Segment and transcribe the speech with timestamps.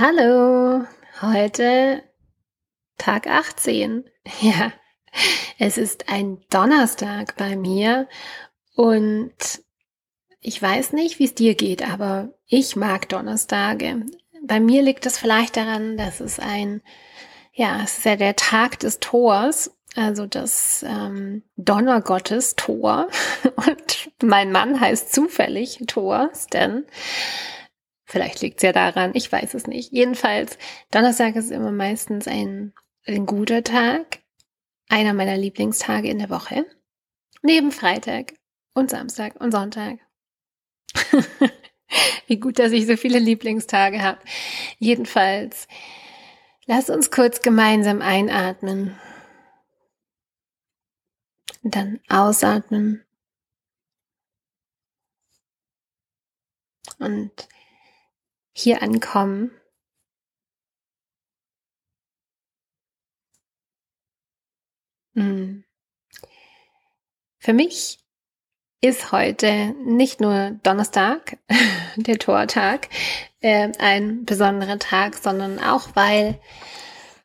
[0.00, 0.84] Hallo,
[1.22, 2.04] heute
[2.98, 4.04] Tag 18.
[4.40, 4.72] Ja,
[5.58, 8.06] es ist ein Donnerstag bei mir
[8.76, 9.32] und
[10.40, 14.06] ich weiß nicht, wie es dir geht, aber ich mag Donnerstage.
[14.44, 16.80] Bei mir liegt es vielleicht daran, dass es ein,
[17.52, 23.08] ja, es ist ja der Tag des Tors, also das ähm, Donnergottes Tor
[23.56, 26.84] und mein Mann heißt zufällig Tor, Stan.
[28.10, 29.92] Vielleicht liegt es ja daran, ich weiß es nicht.
[29.92, 30.56] Jedenfalls,
[30.90, 32.72] Donnerstag ist immer meistens ein,
[33.06, 34.20] ein guter Tag,
[34.88, 36.64] einer meiner Lieblingstage in der Woche.
[37.42, 38.32] Neben Freitag
[38.72, 39.98] und Samstag und Sonntag.
[42.26, 44.20] Wie gut, dass ich so viele Lieblingstage habe.
[44.78, 45.68] Jedenfalls,
[46.64, 48.98] lass uns kurz gemeinsam einatmen.
[51.62, 53.04] Dann ausatmen.
[56.98, 57.48] Und
[58.58, 59.50] hier ankommen.
[65.14, 65.64] Hm.
[67.38, 67.98] Für mich
[68.80, 71.38] ist heute nicht nur Donnerstag,
[71.96, 72.88] der Tortag,
[73.40, 76.38] äh, ein besonderer Tag, sondern auch weil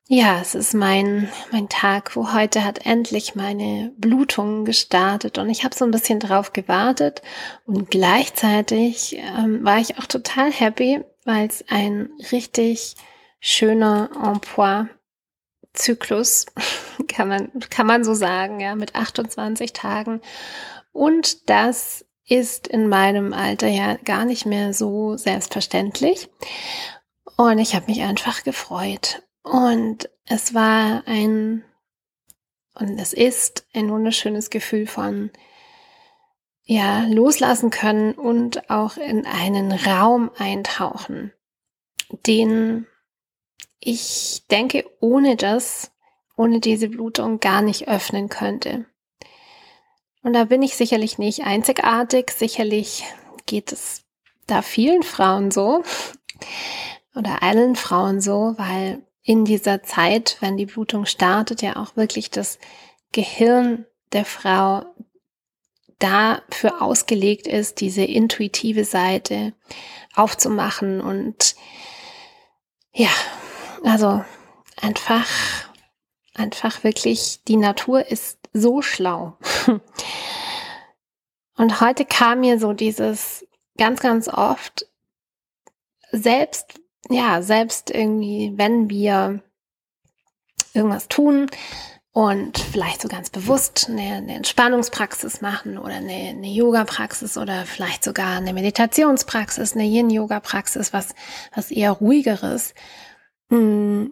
[0.09, 5.63] ja, es ist mein, mein Tag, wo heute hat endlich meine Blutung gestartet und ich
[5.63, 7.21] habe so ein bisschen drauf gewartet
[7.65, 12.95] und gleichzeitig ähm, war ich auch total happy, weil es ein richtig
[13.39, 16.45] schöner Emploi-Zyklus,
[17.07, 20.21] kann man, kann man so sagen, ja, mit 28 Tagen.
[20.91, 26.29] Und das ist in meinem Alter ja gar nicht mehr so selbstverständlich.
[27.35, 29.23] Und ich habe mich einfach gefreut.
[29.43, 31.63] Und es war ein,
[32.75, 35.31] und es ist ein wunderschönes Gefühl von,
[36.65, 41.33] ja, loslassen können und auch in einen Raum eintauchen,
[42.25, 42.87] den
[43.79, 45.91] ich denke, ohne das,
[46.37, 48.85] ohne diese Blutung gar nicht öffnen könnte.
[50.23, 53.03] Und da bin ich sicherlich nicht einzigartig, sicherlich
[53.45, 54.03] geht es
[54.47, 55.83] da vielen Frauen so
[57.15, 62.29] oder allen Frauen so, weil in dieser Zeit, wenn die Blutung startet, ja auch wirklich
[62.29, 62.57] das
[63.11, 64.83] Gehirn der Frau
[66.03, 69.53] dafür ausgelegt ist, diese intuitive Seite
[70.15, 71.55] aufzumachen und
[72.91, 73.09] ja,
[73.83, 74.23] also
[74.81, 75.27] einfach,
[76.33, 79.37] einfach wirklich, die Natur ist so schlau.
[81.55, 83.45] Und heute kam mir so dieses
[83.77, 84.87] ganz, ganz oft,
[86.11, 89.41] selbst ja, selbst irgendwie, wenn wir
[90.73, 91.49] irgendwas tun
[92.13, 98.03] und vielleicht so ganz bewusst eine, eine Entspannungspraxis machen oder eine, eine Yoga-Praxis oder vielleicht
[98.03, 101.15] sogar eine Meditationspraxis, eine Yin-Yoga-Praxis, was,
[101.55, 102.75] was eher ruhigeres,
[103.49, 104.11] hm,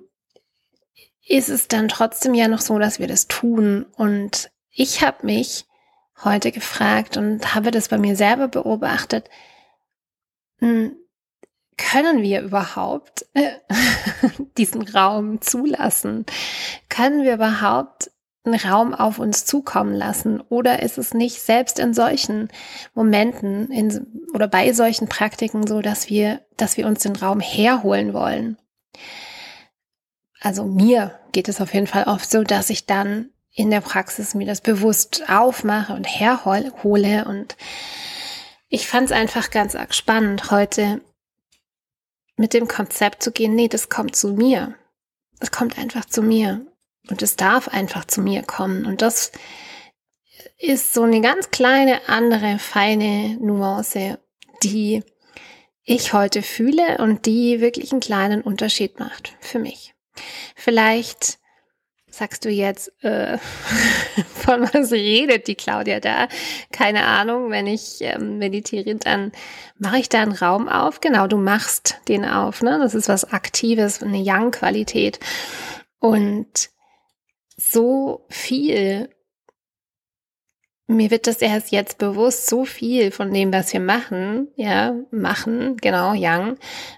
[1.27, 3.85] ist es dann trotzdem ja noch so, dass wir das tun.
[3.95, 5.65] Und ich habe mich
[6.23, 9.29] heute gefragt und habe das bei mir selber beobachtet,
[10.57, 10.95] hm,
[11.77, 13.51] können wir überhaupt äh,
[14.57, 16.25] diesen Raum zulassen?
[16.89, 18.11] Können wir überhaupt
[18.43, 20.41] einen Raum auf uns zukommen lassen?
[20.49, 22.49] Oder ist es nicht selbst in solchen
[22.93, 28.13] Momenten in, oder bei solchen Praktiken so, dass wir, dass wir uns den Raum herholen
[28.13, 28.57] wollen?
[30.39, 34.33] Also mir geht es auf jeden Fall oft so, dass ich dann in der Praxis
[34.33, 37.57] mir das bewusst aufmache und herhole und
[38.69, 41.01] ich fand es einfach ganz arg spannend, heute
[42.37, 44.75] mit dem Konzept zu gehen, nee, das kommt zu mir.
[45.39, 46.65] Es kommt einfach zu mir.
[47.09, 48.85] Und es darf einfach zu mir kommen.
[48.85, 49.31] Und das
[50.57, 54.19] ist so eine ganz kleine, andere, feine Nuance,
[54.63, 55.03] die
[55.83, 59.95] ich heute fühle und die wirklich einen kleinen Unterschied macht für mich.
[60.55, 61.39] Vielleicht
[62.11, 63.37] sagst du jetzt, äh,
[64.35, 66.27] von was redet die Claudia da?
[66.71, 69.31] Keine Ahnung, wenn ich ähm, meditiere, dann
[69.79, 71.01] mache ich da einen Raum auf.
[71.01, 72.77] Genau, du machst den auf, ne?
[72.79, 75.19] Das ist was Aktives, eine Yang-Qualität.
[75.99, 76.69] Und
[77.57, 79.09] so viel,
[80.87, 85.77] mir wird das erst jetzt bewusst, so viel von dem, was wir machen, ja, machen,
[85.77, 86.57] genau, Yang.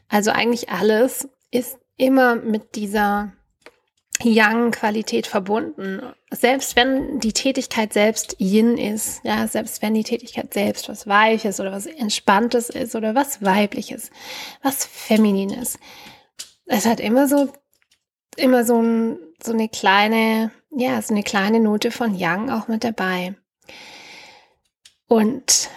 [0.09, 3.33] Also eigentlich alles ist immer mit dieser
[4.21, 6.01] Yang-Qualität verbunden.
[6.31, 11.60] Selbst wenn die Tätigkeit selbst Yin ist, ja, selbst wenn die Tätigkeit selbst was Weiches
[11.60, 14.12] oder was Entspanntes ist oder was Weibliches,
[14.62, 15.77] was Feminines.
[16.65, 17.51] Es hat immer so,
[18.38, 22.83] immer so, ein, so eine kleine, ja, so eine kleine Note von Yang auch mit
[22.83, 23.36] dabei.
[25.07, 25.69] Und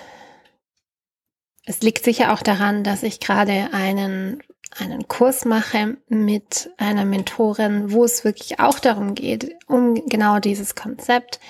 [1.64, 4.42] es liegt sicher auch daran, dass ich gerade einen
[4.78, 10.74] einen Kurs mache mit einer Mentorin, wo es wirklich auch darum geht, um genau dieses
[10.74, 11.40] Konzept,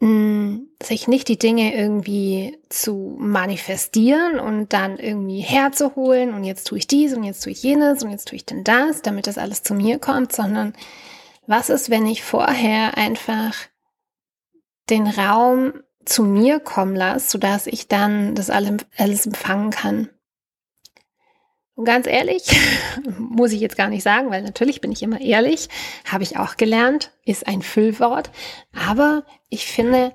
[0.00, 6.78] mm, sich nicht die Dinge irgendwie zu manifestieren und dann irgendwie herzuholen und jetzt tue
[6.78, 9.38] ich dies und jetzt tue ich jenes und jetzt tue ich denn das, damit das
[9.38, 10.74] alles zu mir kommt, sondern
[11.46, 13.54] was ist, wenn ich vorher einfach
[14.90, 15.74] den Raum
[16.04, 20.08] zu mir kommen lasse, sodass ich dann das alles empfangen kann.
[21.76, 22.42] Und ganz ehrlich,
[23.18, 25.68] muss ich jetzt gar nicht sagen, weil natürlich bin ich immer ehrlich,
[26.10, 28.30] habe ich auch gelernt, ist ein Füllwort.
[28.74, 30.12] Aber ich finde,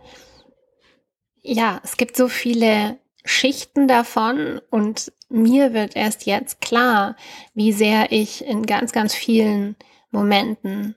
[1.42, 7.16] ja, es gibt so viele Schichten davon und mir wird erst jetzt klar,
[7.54, 9.76] wie sehr ich in ganz, ganz vielen
[10.10, 10.96] Momenten,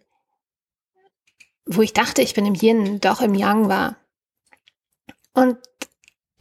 [1.67, 3.97] wo ich dachte, ich bin im Yin, doch im Yang war.
[5.35, 5.59] Und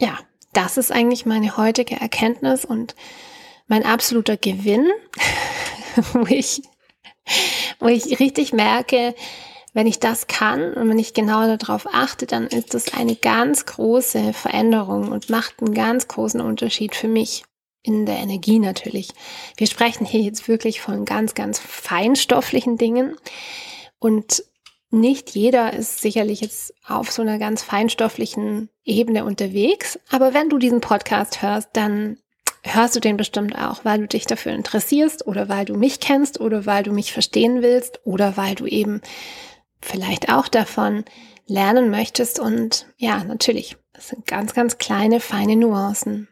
[0.00, 0.18] ja,
[0.54, 2.94] das ist eigentlich meine heutige Erkenntnis und
[3.66, 4.90] mein absoluter Gewinn,
[6.12, 6.62] wo ich,
[7.78, 9.14] wo ich richtig merke,
[9.72, 13.66] wenn ich das kann und wenn ich genau darauf achte, dann ist das eine ganz
[13.66, 17.44] große Veränderung und macht einen ganz großen Unterschied für mich
[17.82, 19.10] in der Energie natürlich.
[19.56, 23.16] Wir sprechen hier jetzt wirklich von ganz, ganz feinstofflichen Dingen
[23.98, 24.44] und
[24.90, 30.58] nicht jeder ist sicherlich jetzt auf so einer ganz feinstofflichen Ebene unterwegs, aber wenn du
[30.58, 32.18] diesen Podcast hörst, dann
[32.64, 36.40] hörst du den bestimmt auch, weil du dich dafür interessierst oder weil du mich kennst
[36.40, 39.02] oder weil du mich verstehen willst oder weil du eben
[39.80, 41.04] vielleicht auch davon
[41.46, 42.40] lernen möchtest.
[42.40, 46.28] Und ja, natürlich, das sind ganz, ganz kleine, feine Nuancen.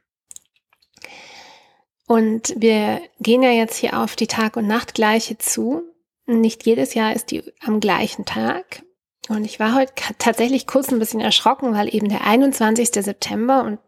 [2.07, 5.83] Und wir gehen ja jetzt hier auf die Tag- und Nachtgleiche zu.
[6.27, 8.83] Nicht jedes Jahr ist die am gleichen Tag.
[9.29, 12.91] Und ich war heute tatsächlich kurz ein bisschen erschrocken, weil eben der 21.
[12.91, 13.79] September und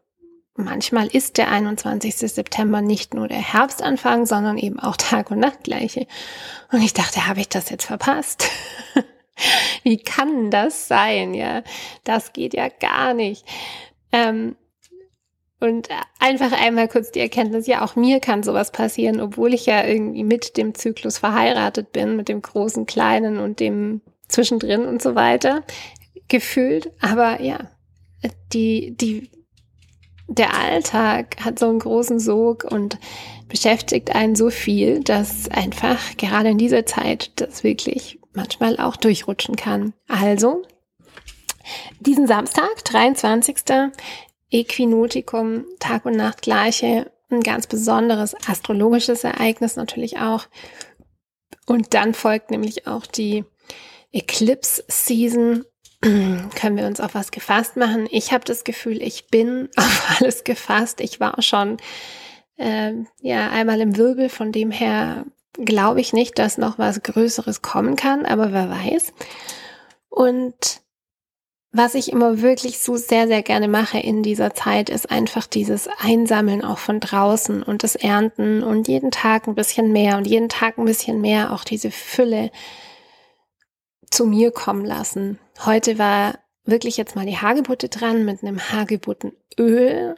[0.57, 2.17] manchmal ist der 21.
[2.17, 6.07] September nicht nur der Herbstanfang, sondern eben auch Tag und Nachtgleiche.
[6.71, 8.51] Und ich dachte, habe ich das jetzt verpasst?
[9.83, 11.35] Wie kann das sein?
[11.35, 11.63] Ja,
[12.05, 13.45] das geht ja gar nicht.
[14.13, 14.57] Ähm,
[15.61, 19.85] und einfach einmal kurz die Erkenntnis, ja, auch mir kann sowas passieren, obwohl ich ja
[19.85, 25.15] irgendwie mit dem Zyklus verheiratet bin, mit dem großen, kleinen und dem zwischendrin und so
[25.15, 25.63] weiter,
[26.29, 26.93] gefühlt.
[27.01, 27.71] Aber ja,
[28.53, 29.31] die, die
[30.27, 32.99] der Alltag hat so einen großen Sog und
[33.49, 39.57] beschäftigt einen so viel, dass einfach gerade in dieser Zeit das wirklich manchmal auch durchrutschen
[39.57, 39.93] kann.
[40.09, 40.63] Also,
[42.01, 43.57] diesen Samstag, 23.
[44.51, 50.47] Equinotikum, Tag und Nacht gleiche, ein ganz besonderes astrologisches Ereignis natürlich auch.
[51.67, 53.45] Und dann folgt nämlich auch die
[54.13, 55.65] Eclipse Season
[56.55, 58.07] können wir uns auf was gefasst machen.
[58.11, 61.01] Ich habe das Gefühl, ich bin auf alles gefasst.
[61.01, 61.79] Ich war schon
[62.57, 65.25] äh, ja einmal im Wirbel, von dem her
[65.55, 69.13] glaube ich nicht, dass noch was Größeres kommen kann, aber wer weiß.
[70.09, 70.83] Und
[71.77, 75.89] was ich immer wirklich so sehr, sehr gerne mache in dieser Zeit, ist einfach dieses
[75.99, 80.49] Einsammeln auch von draußen und das Ernten und jeden Tag ein bisschen mehr und jeden
[80.49, 82.53] Tag ein bisschen mehr, auch diese Fülle
[84.15, 85.41] zu mir kommen lassen.
[85.65, 90.15] Heute war wirklich jetzt mal die Hagebutte dran mit einem Hagebuttenöl.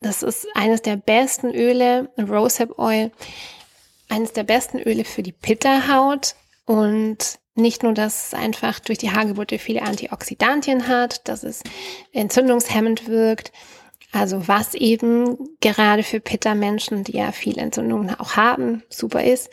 [0.00, 3.12] Das ist eines der besten Öle, Rosehip Oil,
[4.08, 6.34] eines der besten Öle für die Pitterhaut
[6.66, 11.62] und nicht nur, dass es einfach durch die Hagebutte viele Antioxidantien hat, dass es
[12.12, 13.52] entzündungshemmend wirkt,
[14.10, 19.50] also was eben gerade für Pitta-Menschen, die ja viel Entzündungen auch haben, super ist.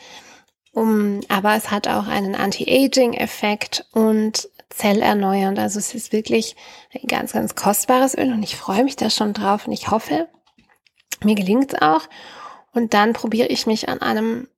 [0.75, 5.57] Um, aber es hat auch einen Anti-Aging-Effekt und zellerneuernd.
[5.57, 6.57] Also es ist wirklich
[6.93, 10.27] ein ganz, ganz kostbares Öl und ich freue mich da schon drauf und ich hoffe,
[11.23, 12.01] mir gelingt es auch.
[12.73, 14.49] Und dann probiere ich mich an einem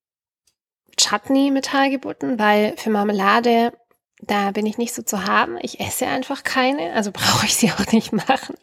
[0.97, 3.73] Chutney mit Hagebutten, weil für Marmelade,
[4.19, 5.59] da bin ich nicht so zu haben.
[5.61, 8.55] Ich esse einfach keine, also brauche ich sie auch nicht machen.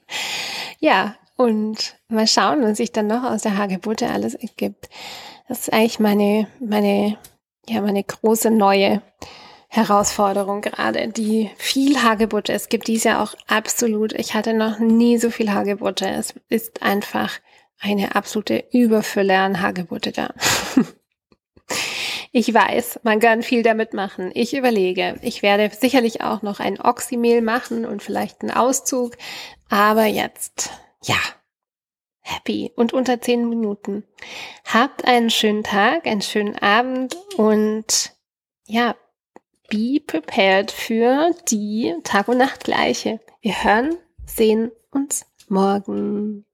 [0.81, 4.89] Ja, und mal schauen, was sich dann noch aus der Hagebutte alles ergibt.
[5.47, 7.17] Das ist eigentlich meine, meine,
[7.69, 9.03] ja, meine große neue
[9.69, 12.53] Herausforderung gerade, die viel Hagebutte.
[12.53, 16.09] Es gibt dies Jahr auch absolut, ich hatte noch nie so viel Hagebutte.
[16.09, 17.41] Es ist einfach
[17.81, 20.33] eine absolute Überfülle an Hagebutte da.
[22.37, 24.33] Ich weiß, man kann viel damit machen.
[24.35, 29.17] Ich überlege, ich werde sicherlich auch noch ein Oxymehl machen und vielleicht einen Auszug.
[29.69, 30.71] Aber jetzt,
[31.05, 31.15] ja,
[32.25, 34.03] happy und unter zehn Minuten.
[34.65, 38.13] Habt einen schönen Tag, einen schönen Abend und
[38.67, 38.97] ja,
[39.69, 43.21] be prepared für die Tag- und Nachtgleiche.
[43.43, 46.47] Wir hören, sehen uns morgen.